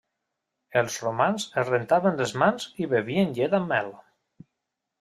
[0.79, 3.93] Els romans es rentaven les mans i bevien llet amb mel.